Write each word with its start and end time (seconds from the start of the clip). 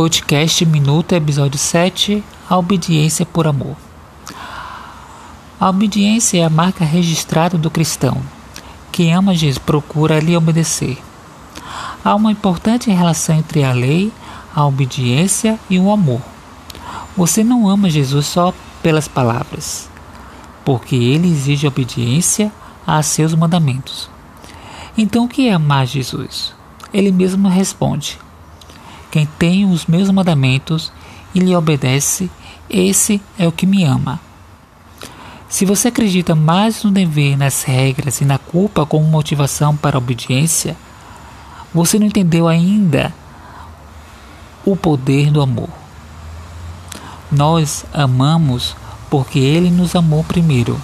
Podcast 0.00 0.64
Minuto, 0.64 1.12
episódio 1.12 1.58
7 1.58 2.24
A 2.48 2.56
Obediência 2.56 3.26
por 3.26 3.46
Amor. 3.46 3.76
A 5.60 5.68
obediência 5.68 6.38
é 6.38 6.42
a 6.42 6.48
marca 6.48 6.86
registrada 6.86 7.58
do 7.58 7.70
cristão. 7.70 8.16
Quem 8.90 9.12
ama 9.12 9.34
Jesus 9.34 9.58
procura 9.58 10.18
lhe 10.18 10.34
obedecer. 10.34 10.96
Há 12.02 12.14
uma 12.14 12.32
importante 12.32 12.90
relação 12.90 13.36
entre 13.36 13.62
a 13.62 13.74
lei, 13.74 14.10
a 14.56 14.64
obediência 14.64 15.60
e 15.68 15.78
o 15.78 15.90
amor. 15.90 16.22
Você 17.14 17.44
não 17.44 17.68
ama 17.68 17.90
Jesus 17.90 18.24
só 18.24 18.54
pelas 18.82 19.06
palavras, 19.06 19.86
porque 20.64 20.96
ele 20.96 21.28
exige 21.28 21.66
obediência 21.66 22.50
a 22.86 23.02
seus 23.02 23.34
mandamentos. 23.34 24.08
Então, 24.96 25.26
o 25.26 25.28
que 25.28 25.46
é 25.46 25.52
amar 25.52 25.86
Jesus? 25.86 26.54
Ele 26.90 27.12
mesmo 27.12 27.50
responde: 27.50 28.18
Quem 29.10 29.26
tem 29.38 29.64
os 29.64 29.86
meus 29.86 30.10
mandamentos 30.10 30.92
e 31.34 31.40
lhe 31.40 31.54
obedece, 31.54 32.30
esse 32.68 33.20
é 33.38 33.46
o 33.46 33.52
que 33.52 33.66
me 33.66 33.84
ama. 33.84 34.20
Se 35.48 35.64
você 35.64 35.88
acredita 35.88 36.34
mais 36.36 36.84
no 36.84 36.92
dever, 36.92 37.36
nas 37.36 37.64
regras 37.64 38.20
e 38.20 38.24
na 38.24 38.38
culpa 38.38 38.86
como 38.86 39.04
motivação 39.04 39.76
para 39.76 39.96
a 39.96 39.98
obediência, 39.98 40.76
você 41.74 41.98
não 41.98 42.06
entendeu 42.06 42.46
ainda 42.46 43.12
o 44.64 44.76
poder 44.76 45.32
do 45.32 45.40
amor. 45.40 45.68
Nós 47.32 47.84
amamos 47.92 48.76
porque 49.08 49.40
Ele 49.40 49.70
nos 49.70 49.96
amou 49.96 50.22
primeiro. 50.22 50.80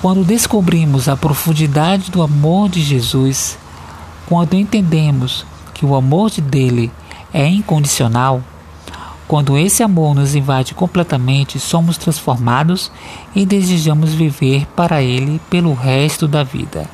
Quando 0.00 0.24
descobrimos 0.24 1.08
a 1.08 1.16
profundidade 1.16 2.10
do 2.10 2.22
amor 2.22 2.68
de 2.68 2.82
Jesus, 2.82 3.58
quando 4.26 4.54
entendemos 4.54 5.44
que 5.82 5.86
o 5.86 5.96
amor 5.96 6.30
de 6.30 6.40
dele 6.40 6.92
é 7.34 7.44
incondicional, 7.44 8.40
quando 9.26 9.58
esse 9.58 9.82
amor 9.82 10.14
nos 10.14 10.36
invade 10.36 10.74
completamente, 10.74 11.58
somos 11.58 11.98
transformados 11.98 12.92
e 13.34 13.44
desejamos 13.44 14.14
viver 14.14 14.64
para 14.76 15.02
Ele 15.02 15.40
pelo 15.50 15.74
resto 15.74 16.28
da 16.28 16.44
vida. 16.44 16.88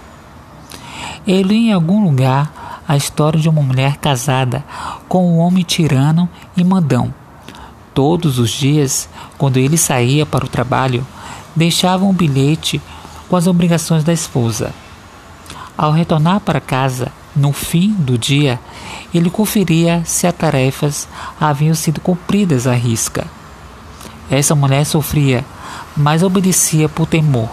Eu 1.27 1.43
li 1.43 1.69
em 1.69 1.73
algum 1.75 2.03
lugar 2.03 2.83
a 2.89 2.97
história 2.97 3.39
de 3.39 3.47
uma 3.47 3.61
mulher 3.61 3.99
casada 3.99 4.65
com 5.07 5.35
um 5.35 5.37
homem 5.37 5.65
tirano 5.65 6.27
e 6.57 6.65
mandão. 6.65 7.13
Todos 7.93 8.39
os 8.39 8.49
dias, 8.49 9.07
quando 9.37 9.59
ele 9.59 9.77
saía 9.77 10.25
para 10.25 10.47
o 10.47 10.49
trabalho, 10.49 11.07
deixava 11.55 12.07
um 12.07 12.15
bilhete 12.15 12.81
com 13.29 13.37
as 13.37 13.47
obrigações 13.47 14.03
da 14.03 14.15
esposa. 14.15 14.73
Ao 15.77 15.93
retornar 15.93 16.41
para 16.41 16.59
casa, 16.59 17.13
no 17.39 17.53
fim 17.53 17.93
do 17.93 18.19
dia, 18.19 18.61
ele 19.15 19.31
conferia 19.31 20.03
se 20.05 20.27
as 20.27 20.35
tarefas 20.35 21.09
haviam 21.41 21.75
sido 21.75 22.01
cumpridas 22.01 22.67
à 22.67 22.75
risca. 22.75 23.27
Essa 24.31 24.55
mulher 24.55 24.85
sofria, 24.85 25.45
mas 25.97 26.23
obedecia 26.23 26.89
por 26.89 27.07
temor. 27.07 27.49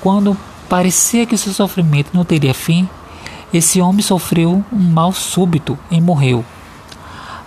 Quando 0.00 0.36
parecia 0.68 1.26
que 1.26 1.36
seu 1.36 1.52
sofrimento 1.52 2.10
não 2.12 2.24
teria 2.24 2.54
fim, 2.54 2.88
esse 3.52 3.80
homem 3.80 4.02
sofreu 4.02 4.64
um 4.72 4.78
mal 4.78 5.12
súbito 5.12 5.78
e 5.90 6.00
morreu. 6.00 6.44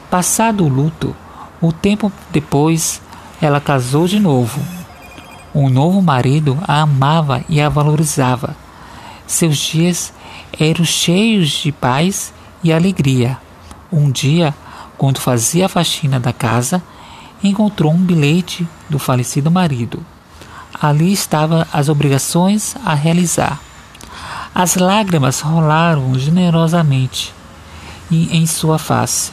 Passado 0.09 0.65
o 0.65 0.67
luto, 0.67 1.15
o 1.61 1.71
tempo 1.71 2.11
depois, 2.31 3.01
ela 3.41 3.61
casou 3.61 4.07
de 4.07 4.19
novo. 4.19 4.59
Um 5.53 5.69
novo 5.69 6.01
marido 6.01 6.57
a 6.67 6.81
amava 6.81 7.43
e 7.47 7.61
a 7.61 7.69
valorizava. 7.69 8.55
Seus 9.27 9.57
dias 9.57 10.11
eram 10.59 10.83
cheios 10.83 11.49
de 11.49 11.71
paz 11.71 12.33
e 12.63 12.73
alegria. 12.73 13.37
Um 13.91 14.11
dia, 14.11 14.53
quando 14.97 15.19
fazia 15.19 15.67
a 15.67 15.69
faxina 15.69 16.19
da 16.19 16.33
casa, 16.33 16.83
encontrou 17.43 17.93
um 17.93 17.97
bilhete 17.97 18.67
do 18.89 18.99
falecido 18.99 19.49
marido. 19.49 20.05
Ali 20.81 21.13
estavam 21.13 21.65
as 21.71 21.87
obrigações 21.87 22.75
a 22.85 22.93
realizar. 22.93 23.59
As 24.53 24.75
lágrimas 24.75 25.39
rolaram 25.39 26.13
generosamente 26.19 27.33
em 28.11 28.45
sua 28.45 28.77
face. 28.77 29.31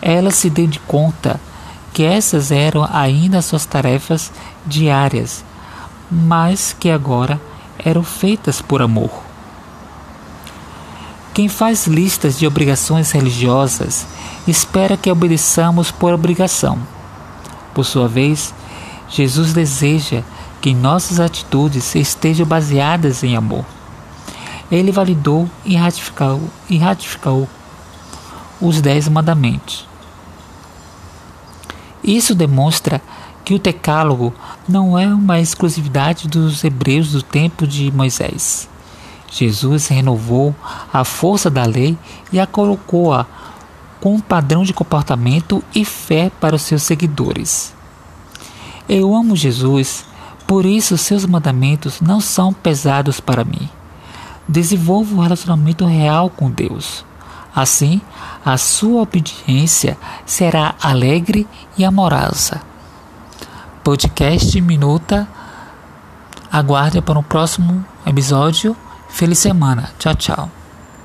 Ela 0.00 0.30
se 0.30 0.50
deu 0.50 0.66
de 0.66 0.80
conta 0.80 1.40
que 1.92 2.02
essas 2.02 2.50
eram 2.50 2.88
ainda 2.90 3.42
suas 3.42 3.66
tarefas 3.66 4.32
diárias, 4.66 5.44
mas 6.10 6.74
que 6.78 6.90
agora 6.90 7.40
eram 7.78 8.02
feitas 8.02 8.60
por 8.60 8.82
amor. 8.82 9.21
Quem 11.34 11.48
faz 11.48 11.86
listas 11.86 12.38
de 12.38 12.46
obrigações 12.46 13.10
religiosas 13.10 14.06
espera 14.46 14.98
que 14.98 15.10
obedeçamos 15.10 15.90
por 15.90 16.12
obrigação. 16.12 16.78
Por 17.72 17.84
sua 17.84 18.06
vez, 18.06 18.52
Jesus 19.08 19.54
deseja 19.54 20.22
que 20.60 20.74
nossas 20.74 21.18
atitudes 21.18 21.94
estejam 21.94 22.44
baseadas 22.44 23.24
em 23.24 23.34
amor. 23.34 23.64
Ele 24.70 24.92
validou 24.92 25.48
e 25.64 25.74
ratificou, 25.74 26.40
e 26.68 26.76
ratificou 26.76 27.48
os 28.60 28.82
Dez 28.82 29.08
Mandamentos. 29.08 29.88
Isso 32.04 32.34
demonstra 32.34 33.00
que 33.42 33.54
o 33.54 33.58
Decálogo 33.58 34.34
não 34.68 34.98
é 34.98 35.06
uma 35.06 35.40
exclusividade 35.40 36.28
dos 36.28 36.62
hebreus 36.62 37.12
do 37.12 37.22
tempo 37.22 37.66
de 37.66 37.90
Moisés. 37.90 38.68
Jesus 39.32 39.88
renovou 39.88 40.54
a 40.92 41.04
força 41.04 41.48
da 41.48 41.64
lei 41.64 41.96
e 42.30 42.38
a 42.38 42.46
colocou-a 42.46 43.26
com 43.98 44.14
um 44.14 44.20
padrão 44.20 44.62
de 44.62 44.74
comportamento 44.74 45.64
e 45.74 45.86
fé 45.86 46.30
para 46.38 46.54
os 46.54 46.62
seus 46.62 46.82
seguidores. 46.82 47.72
Eu 48.86 49.14
amo 49.14 49.34
Jesus, 49.34 50.04
por 50.46 50.66
isso 50.66 50.98
seus 50.98 51.24
mandamentos 51.24 52.00
não 52.00 52.20
são 52.20 52.52
pesados 52.52 53.20
para 53.20 53.42
mim. 53.42 53.70
Desenvolva 54.46 55.14
um 55.14 55.20
relacionamento 55.20 55.86
real 55.86 56.28
com 56.28 56.50
Deus. 56.50 57.02
Assim, 57.54 58.02
a 58.44 58.58
sua 58.58 59.02
obediência 59.02 59.96
será 60.26 60.74
alegre 60.82 61.46
e 61.78 61.84
amorosa. 61.84 62.60
Podcast 63.82 64.60
Minuta. 64.60 65.26
Aguarde 66.50 67.00
para 67.00 67.18
o 67.18 67.22
próximo 67.22 67.82
episódio. 68.04 68.76
Feliz 69.12 69.38
semana. 69.38 69.90
Tchau, 69.98 70.14
tchau. 70.14 70.61